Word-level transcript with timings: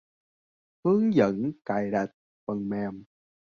Hướng 0.83 1.13
dẫn 1.13 1.51
cài 1.65 1.91
đặt 1.91 2.09
phần 2.45 2.69
mềm 2.69 3.03